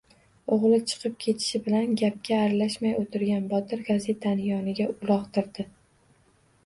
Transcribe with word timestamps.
O`g`li 0.53 0.77
chiqib 0.91 1.17
ketishi 1.25 1.59
bilan 1.67 1.93
gapga 2.01 2.39
aralashmay 2.45 2.97
o`tirgan 3.03 3.45
Botir 3.55 3.85
gazetani 3.93 4.49
yoniga 4.53 4.89
uloqtirdi 4.97 5.69